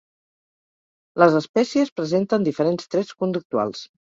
[1.25, 3.89] Les espècies presenten diferents trets conductuals.